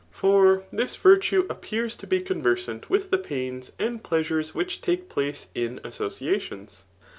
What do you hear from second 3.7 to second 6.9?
and pleasures which take place m associations.